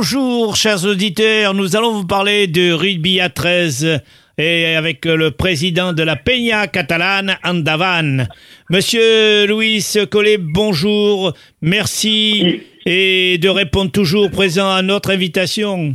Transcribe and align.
bonjour, 0.00 0.56
chers 0.56 0.86
auditeurs. 0.86 1.52
Nous 1.52 1.76
allons 1.76 1.92
vous 1.92 2.06
parler 2.06 2.46
de 2.46 2.72
rugby 2.72 3.20
à 3.20 3.28
13 3.28 4.00
et 4.38 4.74
avec 4.74 5.04
le 5.04 5.30
président 5.30 5.92
de 5.92 6.02
la 6.02 6.16
Peña 6.16 6.68
catalane, 6.68 7.36
Andavan. 7.44 8.26
Monsieur 8.70 9.46
Louis 9.46 9.84
Collet, 10.10 10.38
bonjour. 10.38 11.34
Merci 11.60 12.62
et 12.86 13.36
de 13.36 13.48
répondre 13.50 13.90
toujours 13.90 14.30
présent 14.30 14.70
à 14.70 14.80
notre 14.80 15.10
invitation. 15.10 15.94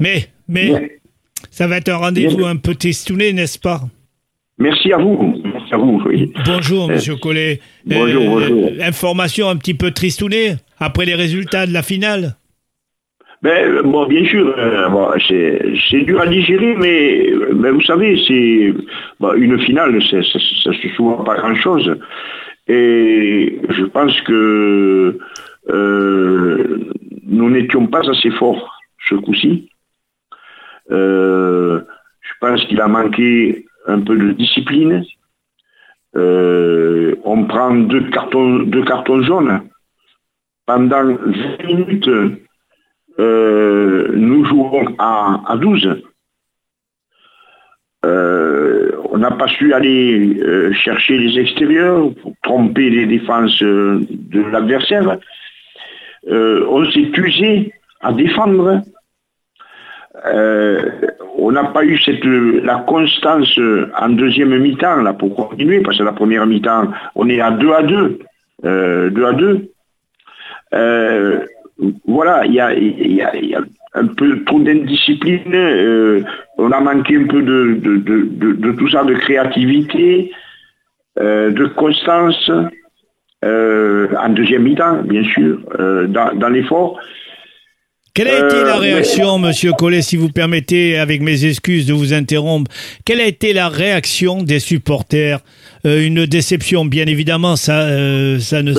Mais, 0.00 0.30
mais, 0.48 0.98
ça 1.52 1.68
va 1.68 1.76
être 1.76 1.90
un 1.90 1.98
rendez-vous 1.98 2.46
un 2.46 2.56
peu 2.56 2.74
testouné, 2.74 3.32
n'est-ce 3.32 3.60
pas? 3.60 3.82
Merci 4.58 4.92
à 4.92 4.98
vous. 4.98 5.40
Merci 5.44 5.74
à 5.74 5.76
vous, 5.76 6.02
oui. 6.06 6.32
Bonjour, 6.44 6.88
monsieur 6.88 7.14
Collet. 7.14 7.60
Bonjour, 7.86 8.24
bonjour. 8.24 8.70
Information 8.80 9.48
un 9.48 9.54
petit 9.54 9.74
peu 9.74 9.92
tristounée 9.92 10.56
après 10.80 11.04
les 11.04 11.14
résultats 11.14 11.68
de 11.68 11.72
la 11.72 11.84
finale 11.84 12.34
ben, 13.44 13.82
bon, 13.82 14.06
bien 14.06 14.24
sûr, 14.24 14.54
euh, 14.56 15.18
c'est 15.28 16.00
dur 16.00 16.18
à 16.18 16.26
digérer, 16.26 16.74
mais, 16.76 17.30
vous 17.72 17.82
savez, 17.82 18.18
c'est 18.26 18.72
bon, 19.20 19.34
une 19.34 19.58
finale, 19.60 20.02
ça 20.02 20.16
ne 20.16 20.22
se 20.22 20.88
souvent 20.96 21.22
pas 21.22 21.36
grand-chose. 21.36 21.94
Et 22.68 23.60
je 23.68 23.84
pense 23.84 24.18
que 24.22 25.18
euh, 25.68 26.78
nous 27.26 27.50
n'étions 27.50 27.86
pas 27.86 28.08
assez 28.10 28.30
forts 28.30 28.78
ce 29.10 29.16
coup-ci. 29.16 29.68
Euh, 30.90 31.82
je 32.22 32.32
pense 32.40 32.64
qu'il 32.64 32.80
a 32.80 32.88
manqué 32.88 33.66
un 33.86 34.00
peu 34.00 34.16
de 34.16 34.32
discipline. 34.32 35.04
On 36.14 37.44
prend 37.46 37.74
deux 37.74 38.08
cartons, 38.08 38.60
deux 38.60 38.84
cartons 38.84 39.22
jaunes. 39.22 39.60
Pendant 40.64 41.04
20 41.04 41.64
minutes, 41.66 42.08
euh, 43.18 44.08
nous 44.14 44.44
jouons 44.44 44.94
à, 44.98 45.40
à 45.46 45.56
12. 45.56 46.02
Euh, 48.04 48.90
on 49.10 49.18
n'a 49.18 49.30
pas 49.30 49.46
su 49.46 49.72
aller 49.72 50.38
euh, 50.40 50.72
chercher 50.72 51.16
les 51.16 51.38
extérieurs 51.40 52.10
pour 52.20 52.32
tromper 52.42 52.90
les 52.90 53.06
défenses 53.06 53.62
de 53.62 54.50
l'adversaire. 54.50 55.18
on 56.28 56.90
s'est 56.90 57.10
usé 57.16 57.72
à 58.00 58.12
défendre. 58.12 58.82
on 61.38 61.52
n'a 61.52 61.64
pas 61.64 61.84
eu 61.84 61.98
cette, 61.98 62.24
la 62.24 62.78
constance 62.80 63.58
en 63.98 64.08
deuxième 64.10 64.58
mi-temps 64.58 65.02
là, 65.02 65.14
pour 65.14 65.34
continuer, 65.34 65.80
parce 65.80 65.98
que 65.98 66.02
la 66.02 66.12
première 66.12 66.46
mi-temps, 66.46 66.88
on 67.14 67.28
est 67.28 67.40
à 67.40 67.52
2 67.52 67.72
à 67.72 67.82
2. 67.82 68.18
2 68.64 69.24
à 69.24 69.32
2 69.32 69.70
voilà, 72.06 72.46
il 72.46 72.54
y 72.54 72.60
a, 72.60 73.62
un 73.94 74.06
peu 74.06 74.42
trop 74.44 74.60
d'indiscipline, 74.60 75.54
euh, 75.54 76.22
on 76.58 76.70
a 76.72 76.80
manqué 76.80 77.16
un 77.16 77.26
peu 77.26 77.42
de, 77.42 78.72
tout 78.72 78.88
ça, 78.88 79.04
de 79.04 79.14
créativité, 79.14 80.32
euh, 81.20 81.50
de 81.50 81.66
constance, 81.66 82.50
euh, 83.44 84.08
en 84.20 84.30
deuxième 84.30 84.64
mi-temps, 84.64 85.02
bien 85.04 85.22
sûr, 85.24 85.60
dans, 86.08 86.48
l'effort. 86.48 86.98
Quelle 88.14 88.28
a 88.28 88.46
été 88.46 88.62
la 88.62 88.76
réaction, 88.76 89.38
Monsieur 89.38 89.72
Collet, 89.72 90.02
si 90.02 90.16
vous 90.16 90.28
permettez, 90.28 90.98
avec 90.98 91.20
mes 91.20 91.44
excuses 91.44 91.86
de 91.86 91.92
vous 91.92 92.14
interrompre, 92.14 92.70
quelle 93.04 93.20
a 93.20 93.26
été 93.26 93.52
la 93.52 93.68
réaction 93.68 94.42
des 94.42 94.60
supporters? 94.60 95.40
Une 95.84 96.26
déception, 96.26 96.84
bien 96.84 97.06
évidemment, 97.06 97.56
ça, 97.56 97.86
ça 98.40 98.62
ne. 98.62 98.72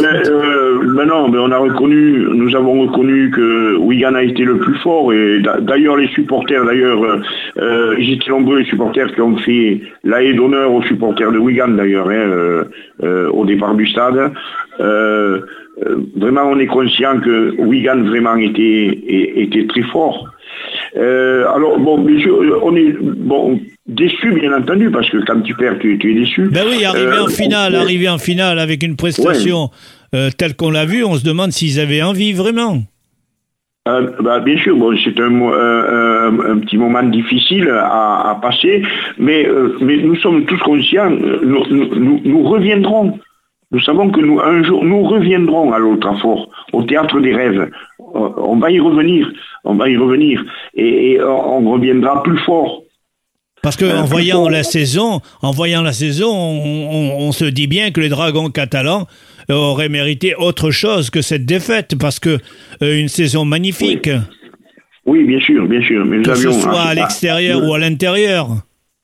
Mais 0.95 1.05
non, 1.05 1.27
mais 1.27 1.37
on 1.39 1.51
a 1.51 1.57
reconnu, 1.57 2.25
nous 2.33 2.55
avons 2.55 2.83
reconnu 2.83 3.29
que 3.29 3.75
Wigan 3.75 4.13
a 4.13 4.23
été 4.23 4.45
le 4.45 4.57
plus 4.59 4.75
fort 4.75 5.11
et 5.11 5.41
d'ailleurs 5.59 5.97
les 5.97 6.07
supporters, 6.07 6.63
d'ailleurs, 6.63 7.03
euh, 7.03 7.21
euh, 7.57 7.95
étaient 7.97 8.29
nombreux 8.29 8.59
les 8.59 8.65
supporters 8.65 9.13
qui 9.13 9.19
ont 9.19 9.35
fait 9.35 9.81
la 10.05 10.23
haie 10.23 10.33
d'honneur 10.33 10.71
aux 10.71 10.83
supporters 10.83 11.33
de 11.33 11.37
Wigan 11.37 11.67
d'ailleurs, 11.67 12.09
hein, 12.09 12.63
euh, 13.03 13.29
au 13.29 13.43
départ 13.43 13.75
du 13.75 13.85
stade. 13.87 14.31
vraiment, 14.79 16.43
on 16.45 16.59
est 16.59 16.67
conscient 16.67 17.19
que 17.19 17.59
Wigan 17.59 18.03
vraiment 18.03 18.37
était, 18.37 18.97
était 19.35 19.67
très 19.67 19.83
fort. 19.83 20.29
Alors 20.95 21.79
bon, 21.79 21.99
bien 21.99 22.19
sûr, 22.19 22.59
on 22.63 22.75
est 22.75 22.95
bon 22.99 23.59
déçu 23.87 24.31
bien 24.31 24.51
entendu 24.53 24.89
parce 24.89 25.09
que 25.09 25.17
quand 25.25 25.41
tu 25.41 25.53
perds, 25.55 25.79
tu, 25.79 25.93
es 25.93 26.13
déçu. 26.13 26.49
Ben 26.49 26.65
oui, 26.67 26.83
arriver 26.85 27.19
en 27.19 27.27
finale, 27.27 27.75
arriver 27.75 28.09
en 28.09 28.17
finale 28.17 28.59
avec 28.59 28.83
une 28.83 28.95
prestation. 28.95 29.69
Euh, 30.13 30.29
tel 30.35 30.55
qu'on 30.55 30.71
l'a 30.71 30.85
vu, 30.85 31.03
on 31.03 31.15
se 31.15 31.25
demande 31.25 31.51
s'ils 31.51 31.79
avaient 31.79 32.01
envie 32.01 32.33
vraiment. 32.33 32.79
Euh, 33.87 34.11
bah, 34.21 34.39
bien 34.39 34.57
sûr, 34.57 34.75
bon, 34.75 34.95
c'est 35.03 35.19
un, 35.19 35.27
un, 35.29 36.57
petit 36.59 36.77
moment 36.77 37.03
difficile 37.03 37.69
à, 37.69 38.39
passer, 38.41 38.81
mais, 39.19 39.45
euh, 39.47 39.77
mais 39.81 39.97
nous 39.97 40.15
sommes 40.15 40.45
tous 40.45 40.57
conscients, 40.59 41.09
nous, 41.09 42.19
nous, 42.23 42.43
reviendrons. 42.43 43.19
Nous 43.71 43.81
savons 43.81 44.09
que 44.09 44.21
nous, 44.21 44.39
un 44.39 44.63
jour, 44.63 44.83
nous 44.83 45.03
reviendrons 45.03 45.71
à 45.73 45.79
l'autre 45.79 46.17
fort, 46.19 46.49
au 46.71 46.83
théâtre 46.83 47.19
des 47.19 47.35
rêves. 47.35 47.69
On 48.15 48.57
va 48.57 48.71
y 48.71 48.79
revenir, 48.79 49.31
on 49.63 49.75
va 49.75 49.89
y 49.89 49.97
revenir, 49.97 50.43
et, 50.73 51.19
on, 51.21 51.69
reviendra 51.69 52.23
plus 52.23 52.37
fort. 52.39 52.83
Parce 53.61 53.75
qu'en 53.77 54.03
voyant 54.03 54.47
la 54.47 54.63
saison, 54.63 55.21
en 55.41 55.51
voyant 55.51 55.81
la 55.81 55.91
saison, 55.91 56.29
on, 56.31 57.31
se 57.31 57.45
dit 57.45 57.67
bien 57.67 57.91
que 57.91 57.99
les 57.99 58.09
Dragons 58.09 58.49
catalans 58.49 59.07
aurait 59.49 59.89
mérité 59.89 60.35
autre 60.35 60.71
chose 60.71 61.09
que 61.09 61.21
cette 61.21 61.45
défaite, 61.45 61.95
parce 61.99 62.19
que 62.19 62.37
euh, 62.81 62.99
une 62.99 63.07
saison 63.07 63.43
magnifique. 63.43 64.09
Oui. 65.05 65.23
bien 65.23 65.39
sûr, 65.39 65.67
bien 65.67 65.81
sûr. 65.81 66.05
Mais 66.05 66.21
que 66.21 66.35
ce 66.35 66.51
soit 66.51 66.81
à 66.81 66.93
l'extérieur 66.93 67.63
ou 67.63 67.73
à 67.73 67.79
l'intérieur. 67.79 68.49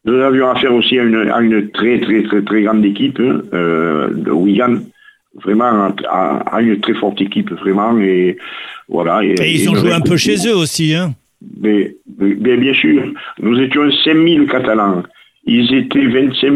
Nous 0.04 0.16
avions 0.16 0.50
affaire 0.50 0.74
aussi 0.74 0.98
à 0.98 1.04
une, 1.04 1.70
très 1.72 2.00
très 2.00 2.24
très 2.24 2.42
très 2.42 2.64
grande 2.64 2.84
équipe 2.84 3.20
hein, 3.20 3.42
euh, 3.54 4.10
de 4.12 4.32
Wigan, 4.32 4.78
vraiment 5.36 5.94
à, 6.10 6.62
une 6.62 6.80
très 6.80 6.94
forte 6.94 7.22
équipe 7.22 7.52
vraiment 7.52 7.98
et 8.00 8.38
voilà. 8.88 9.24
Et, 9.24 9.36
ils 9.54 9.70
ont 9.70 9.76
joué 9.76 9.94
un 9.94 10.02
peu 10.02 10.18
chez 10.18 10.48
eux 10.48 10.56
aussi, 10.56 10.94
hein. 10.94 11.14
Mais, 11.60 11.96
bien 12.20 12.74
sûr, 12.74 13.12
nous 13.42 13.60
étions 13.60 13.90
5000 14.04 14.48
Catalans. 14.48 15.04
Ils 15.46 15.74
étaient 15.74 16.06
25 16.06 16.40
000. 16.40 16.54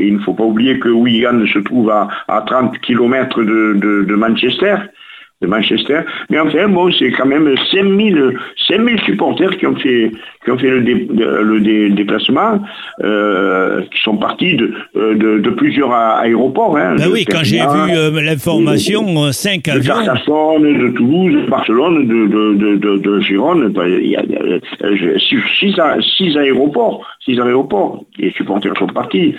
Il 0.00 0.14
ne 0.14 0.18
faut 0.20 0.32
pas 0.32 0.44
oublier 0.44 0.78
que 0.78 0.88
Wigan 0.88 1.44
se 1.52 1.58
trouve 1.58 1.90
à, 1.90 2.08
à 2.28 2.40
30 2.40 2.78
km 2.78 3.42
de, 3.42 3.74
de, 3.74 4.04
de 4.04 4.14
Manchester 4.14 4.76
de 5.42 5.46
Manchester. 5.46 6.00
Mais 6.30 6.38
enfin, 6.38 6.68
bon, 6.68 6.90
c'est 6.92 7.10
quand 7.10 7.26
même 7.26 7.54
5000, 7.72 8.38
5000 8.68 9.00
supporters 9.00 9.56
qui 9.58 9.66
ont 9.66 9.76
fait, 9.76 10.10
qui 10.44 10.50
ont 10.50 10.58
fait 10.58 10.70
le, 10.70 10.80
le 10.80 11.90
déplacement, 11.90 12.60
euh, 13.02 13.82
qui 13.92 14.02
sont 14.02 14.16
partis 14.16 14.56
de, 14.56 14.72
de, 14.94 15.38
de 15.38 15.50
plusieurs 15.50 15.92
aéroports. 15.92 16.76
Hein, 16.76 16.96
ben 16.96 17.08
oui, 17.12 17.24
quand 17.24 17.42
j'ai 17.42 17.58
vu 17.58 17.96
euh, 17.96 18.22
l'information, 18.22 19.32
5 19.32 19.68
avions. 19.68 20.00
De 20.00 20.04
Carcassonne, 20.04 20.78
de 20.78 20.88
Toulouse, 20.96 21.44
de 21.44 21.50
Barcelone, 21.50 22.06
de, 22.06 22.76
de, 22.76 22.96
de, 22.98 23.20
Gironde, 23.20 23.72
il 23.86 24.10
y 24.10 24.16
a 24.16 24.22
6 26.18 26.36
aéroports, 26.38 27.04
6 27.24 27.40
aéroports. 27.40 28.04
Les 28.18 28.30
supporters 28.32 28.76
sont 28.78 28.86
partis. 28.86 29.34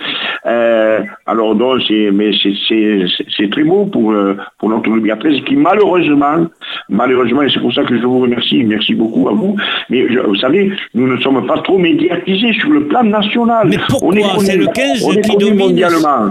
Euh, 0.46 1.00
alors, 1.26 1.54
donc, 1.54 1.80
c'est, 1.88 2.10
mais 2.12 2.30
c'est 2.42 3.50
très 3.50 3.64
beau 3.64 3.86
pour, 3.86 4.14
pour 4.58 4.68
notre 4.68 4.90
rugby 4.90 5.10
qui 5.46 5.56
malheureusement 5.56 6.46
malheureusement, 6.88 7.42
et 7.42 7.50
c'est 7.52 7.60
pour 7.60 7.72
ça 7.72 7.82
que 7.84 7.96
je 7.96 8.04
vous 8.04 8.20
remercie, 8.20 8.62
merci 8.64 8.94
beaucoup 8.94 9.28
à 9.28 9.32
vous, 9.32 9.56
mais 9.90 10.06
vous 10.06 10.36
savez, 10.36 10.72
nous 10.94 11.06
ne 11.06 11.20
sommes 11.20 11.46
pas 11.46 11.58
trop 11.58 11.78
médiatisés 11.78 12.52
sur 12.54 12.70
le 12.70 12.86
plan 12.86 13.04
national. 13.04 13.68
Mais 13.68 13.78
pourquoi 13.88 14.14
C'est 14.38 14.56
le 14.56 14.66
15 14.66 15.20
qui 15.22 15.36
domine 15.36 15.86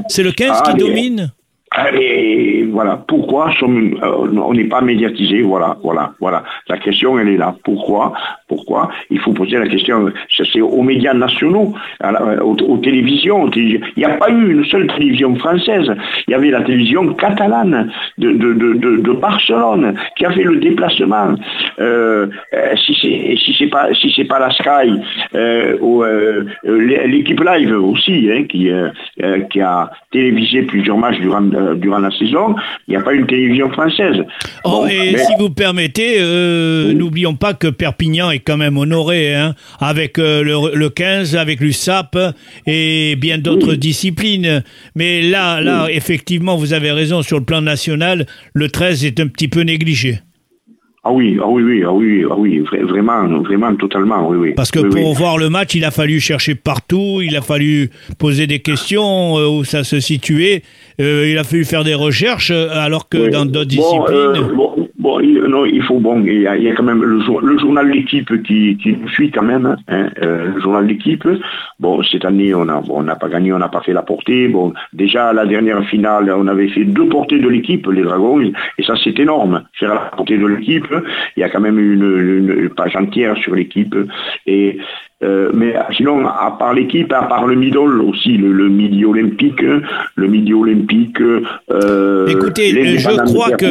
C'est 0.07 0.23
le 0.23 0.31
15 0.31 0.61
qui 0.63 0.73
domine 0.75 1.31
et 1.93 2.67
voilà, 2.71 3.03
pourquoi 3.07 3.51
sommes, 3.59 3.97
euh, 4.03 4.27
on 4.31 4.53
n'est 4.53 4.65
pas 4.65 4.81
médiatisé? 4.81 5.41
Voilà, 5.41 5.77
voilà, 5.83 6.13
voilà. 6.19 6.43
La 6.67 6.77
question, 6.77 7.17
elle 7.17 7.29
est 7.29 7.37
là. 7.37 7.55
Pourquoi? 7.63 8.13
Pourquoi 8.47 8.89
Il 9.09 9.19
faut 9.19 9.33
poser 9.33 9.57
la 9.57 9.67
question? 9.67 10.11
C'est 10.29 10.61
aux 10.61 10.83
médias 10.83 11.13
nationaux, 11.13 11.73
aux, 12.41 12.77
télévisions. 12.77 13.49
Il 13.55 13.81
n'y 13.97 14.05
a 14.05 14.17
pas 14.17 14.29
eu 14.29 14.51
une 14.51 14.65
seule 14.65 14.87
télévision 14.87 15.35
française. 15.35 15.91
Il 16.27 16.31
y 16.31 16.33
avait 16.35 16.51
la 16.51 16.61
télévision 16.61 17.13
catalane 17.13 17.91
de, 18.17 18.31
de 18.31 19.11
Barcelone 19.13 19.95
qui 20.15 20.25
a 20.25 20.31
fait 20.31 20.43
le 20.43 20.57
déplacement. 20.57 21.35
Euh, 21.79 22.27
euh 22.53 22.75
si 22.85 22.95
c'est 23.01 23.35
si 23.37 23.67
pas 23.67 23.93
si 23.93 24.11
c'est 24.15 24.25
pas 24.25 24.39
la 24.39 24.51
Sky 24.51 24.99
euh, 25.35 25.77
ou 25.79 26.03
l'équipe 26.63 27.39
live 27.39 27.75
aussi 27.77 28.29
hein, 28.31 28.43
qui 28.43 28.69
qui 29.49 29.61
a 29.61 29.91
télévisé 30.11 30.63
plusieurs 30.63 30.97
matchs 30.97 31.19
durant 31.19 31.41
durant 31.41 31.99
la 31.99 32.11
saison, 32.11 32.55
il 32.87 32.91
n'y 32.91 32.97
a 32.97 33.01
pas 33.01 33.13
une 33.13 33.25
télévision 33.25 33.69
française. 33.69 34.17
Oh, 34.65 34.85
et 34.89 35.17
si 35.17 35.33
vous 35.39 35.49
permettez, 35.49 36.19
n'oublions 36.93 37.35
pas 37.35 37.53
que 37.53 37.67
Perpignan 37.67 38.31
est 38.31 38.39
quand 38.39 38.57
même 38.57 38.77
honoré, 38.77 39.33
hein, 39.33 39.53
avec 39.79 40.17
le, 40.17 40.89
15, 40.89 41.35
avec 41.35 41.59
l'USAP 41.59 42.17
et 42.67 43.15
bien 43.15 43.37
d'autres 43.37 43.75
disciplines. 43.75 44.63
Mais 44.95 45.21
là, 45.21 45.61
là, 45.61 45.87
effectivement, 45.89 46.55
vous 46.55 46.73
avez 46.73 46.91
raison, 46.91 47.21
sur 47.21 47.39
le 47.39 47.45
plan 47.45 47.61
national, 47.61 48.25
le 48.53 48.69
13 48.69 49.05
est 49.05 49.19
un 49.19 49.27
petit 49.27 49.47
peu 49.47 49.61
négligé. 49.61 50.19
Ah 51.05 51.11
oui, 51.11 51.37
ah 51.41 51.47
oui, 51.49 51.63
oui, 51.63 51.83
ah 51.85 51.91
oui, 51.91 52.25
ah 52.31 52.35
oui, 52.37 52.59
vraiment, 52.59 53.27
vraiment, 53.41 53.75
totalement, 53.75 54.25
oui, 54.29 54.37
oui. 54.37 54.53
Parce 54.55 54.71
que 54.71 54.79
pour 54.79 55.13
voir 55.15 55.37
le 55.37 55.49
match, 55.49 55.75
il 55.75 55.83
a 55.83 55.91
fallu 55.91 56.21
chercher 56.21 56.55
partout, 56.55 57.19
il 57.21 57.35
a 57.35 57.41
fallu 57.41 57.89
poser 58.17 58.47
des 58.47 58.59
questions 58.59 59.37
euh, 59.37 59.49
où 59.49 59.65
ça 59.65 59.83
se 59.83 59.99
situait, 59.99 60.63
euh, 61.01 61.27
il 61.29 61.37
a 61.37 61.43
fallu 61.43 61.65
faire 61.65 61.83
des 61.83 61.93
recherches, 61.93 62.51
euh, 62.51 62.69
alors 62.71 63.09
que 63.09 63.29
dans 63.29 63.45
d'autres 63.45 63.65
disciplines. 63.65 64.55
Bon, 64.97 65.19
non, 65.47 65.65
il 65.65 65.81
faut 65.83 65.99
bon, 65.99 66.21
il 66.25 66.41
y 66.41 66.47
a, 66.47 66.55
il 66.55 66.63
y 66.63 66.69
a 66.69 66.73
quand 66.73 66.83
même 66.83 67.01
le, 67.01 67.19
le 67.41 67.57
journal 67.59 67.89
l'équipe 67.89 68.41
qui, 68.43 68.77
qui 68.77 68.93
nous 68.93 69.07
suit 69.09 69.31
quand 69.31 69.43
même, 69.43 69.75
hein, 69.87 70.09
euh, 70.21 70.53
le 70.53 70.61
journal 70.61 70.85
l'équipe. 70.85 71.27
Bon, 71.79 72.01
cette 72.03 72.25
année 72.25 72.53
on 72.53 72.67
a, 72.67 72.81
bon, 72.81 72.99
on 72.99 73.03
n'a 73.03 73.15
pas 73.15 73.29
gagné, 73.29 73.53
on 73.53 73.59
n'a 73.59 73.69
pas 73.69 73.81
fait 73.81 73.93
la 73.93 74.01
portée. 74.01 74.47
Bon, 74.47 74.73
déjà 74.93 75.29
à 75.29 75.33
la 75.33 75.45
dernière 75.45 75.83
finale, 75.85 76.33
on 76.35 76.47
avait 76.47 76.69
fait 76.69 76.85
deux 76.85 77.07
portées 77.07 77.39
de 77.39 77.49
l'équipe, 77.49 77.87
les 77.87 78.03
Dragons, 78.03 78.41
et 78.41 78.83
ça 78.83 78.93
c'est 79.03 79.17
énorme. 79.19 79.63
Faire 79.79 79.93
la 79.93 80.11
portée 80.15 80.37
de 80.37 80.45
l'équipe, 80.45 80.87
il 81.37 81.39
y 81.39 81.43
a 81.43 81.49
quand 81.49 81.61
même 81.61 81.79
une, 81.79 82.55
une 82.57 82.69
page 82.69 82.95
entière 82.95 83.37
sur 83.37 83.55
l'équipe 83.55 83.95
et 84.45 84.77
euh, 85.23 85.51
mais 85.53 85.73
sinon, 85.95 86.27
à 86.27 86.55
part 86.59 86.73
l'équipe, 86.73 87.11
à 87.13 87.23
part 87.23 87.47
le 87.47 87.55
middle 87.55 88.01
aussi, 88.01 88.37
le, 88.37 88.67
midi 88.67 89.05
olympique, 89.05 89.61
le 90.15 90.27
midi 90.27 90.53
olympique. 90.53 91.21
Euh, 91.71 92.27
Écoutez, 92.27 92.97
je 92.97 93.33
crois 93.33 93.51
que 93.51 93.65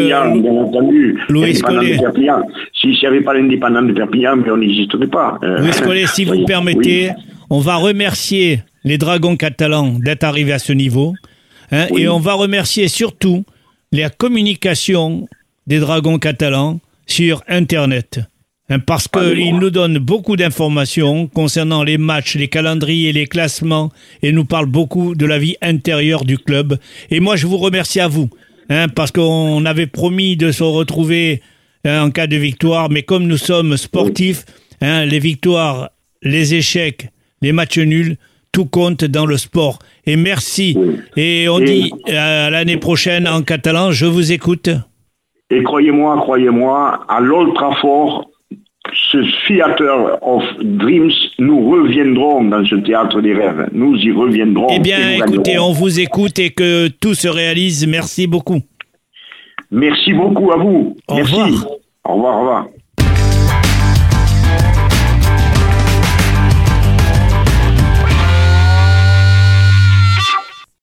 S'il 2.81 2.91
n'y 2.91 3.06
avait 3.06 3.20
pas 3.20 3.35
l'indépendant 3.35 3.82
de 3.82 3.93
Perpignan, 3.93 4.43
on 4.47 4.56
n'existerait 4.56 5.06
pas. 5.06 5.38
Euh, 5.43 5.59
Louis 5.59 5.70
Collet, 5.82 6.06
si 6.06 6.25
vous 6.25 6.44
permettez, 6.44 7.11
on 7.50 7.61
va 7.61 7.76
remercier 7.76 8.62
les 8.85 8.99
Dragons 8.99 9.37
catalans 9.37 9.99
d'être 9.99 10.25
arrivés 10.25 10.53
à 10.53 10.59
ce 10.59 10.73
niveau, 10.73 11.14
hein, 11.70 11.87
et 11.97 12.09
on 12.09 12.19
va 12.19 12.35
remercier 12.35 12.88
surtout 12.88 13.44
la 13.93 14.11
communication 14.11 15.29
des 15.67 15.79
Dragons 15.79 16.19
catalans 16.19 16.81
sur 17.06 17.43
Internet. 17.49 18.20
Hein, 18.69 18.79
parce 18.79 19.08
qu'il 19.08 19.58
nous 19.58 19.70
donne 19.70 19.99
beaucoup 19.99 20.37
d'informations 20.37 21.26
concernant 21.26 21.82
les 21.82 21.99
matchs, 21.99 22.37
les 22.37 22.49
calendriers, 22.49 23.12
les 23.12 23.26
classements, 23.26 23.91
et 24.23 24.32
nous 24.32 24.44
parle 24.44 24.67
beaucoup 24.67 25.15
de 25.15 25.26
la 25.26 25.38
vie 25.38 25.56
intérieure 25.61 26.25
du 26.25 26.38
club. 26.38 26.79
Et 27.11 27.20
moi, 27.20 27.37
je 27.37 27.47
vous 27.47 27.58
remercie 27.58 28.00
à 28.00 28.08
vous, 28.08 28.31
hein, 28.70 28.88
parce 28.88 29.11
qu'on 29.11 29.65
avait 29.67 29.87
promis 29.87 30.37
de 30.37 30.53
se 30.53 30.62
retrouver 30.62 31.43
hein, 31.84 32.05
en 32.05 32.11
cas 32.11 32.26
de 32.26 32.37
victoire, 32.37 32.90
mais 32.90 33.02
comme 33.02 33.26
nous 33.26 33.37
sommes 33.37 33.76
sportifs, 33.76 34.44
les 34.81 35.19
victoires, 35.19 35.90
les 36.23 36.55
échecs, 36.55 37.08
les 37.40 37.52
matchs 37.52 37.79
nuls, 37.79 38.17
tout 38.52 38.67
compte 38.67 39.05
dans 39.05 39.26
le 39.26 39.37
sport. 39.37 39.79
Et 40.06 40.17
merci. 40.17 40.76
Et 41.17 41.49
on 41.49 41.58
dit 41.58 41.93
à 42.08 42.50
l'année 42.50 42.76
prochaine 42.76 43.26
en 43.26 43.43
catalan, 43.43 43.93
je 43.93 44.06
vous 44.06 44.32
écoute. 44.32 44.69
Et 45.50 45.62
croyez-moi, 45.62 46.17
croyez-moi, 46.19 47.05
à 47.08 47.20
l'Old 47.20 47.55
Trafford, 47.55 48.31
ce 49.12 49.19
Theater 49.46 50.19
of 50.23 50.43
Dreams, 50.62 51.12
nous 51.38 51.70
reviendrons 51.70 52.44
dans 52.44 52.64
ce 52.64 52.75
théâtre 52.76 53.20
des 53.20 53.32
rêves. 53.34 53.69
Nous 53.73 53.96
y 53.96 54.11
reviendrons. 54.11 54.69
Eh 54.75 54.81
bien, 54.81 55.11
écoutez, 55.11 55.58
on 55.58 55.73
vous 55.73 56.00
écoute 56.00 56.38
et 56.38 56.50
que 56.50 56.88
tout 56.88 57.14
se 57.14 57.29
réalise. 57.29 57.87
Merci 57.87 58.26
beaucoup. 58.26 58.61
Merci 59.73 60.13
beaucoup 60.13 60.53
à 60.53 60.57
vous. 60.57 60.97
Au 61.09 61.15
Merci. 61.15 61.35
revoir. 61.35 61.67
Au 62.05 62.15
revoir, 62.15 62.37
au 62.37 62.41
revoir. 62.41 62.67